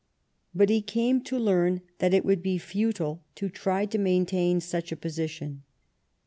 But 0.55 0.69
he 0.69 0.81
came 0.81 1.21
to 1.25 1.37
learn 1.37 1.81
that 1.99 2.11
it 2.11 2.25
would 2.25 2.41
be 2.41 2.57
futile 2.57 3.21
to 3.35 3.49
try 3.49 3.85
to 3.85 3.99
maintain 3.99 4.59
such 4.59 4.91
a 4.91 4.95
position. 4.97 5.61